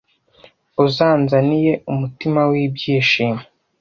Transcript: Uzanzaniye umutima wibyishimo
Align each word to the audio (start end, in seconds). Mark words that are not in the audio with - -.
Uzanzaniye 0.85 1.73
umutima 1.91 2.39
wibyishimo 2.49 3.41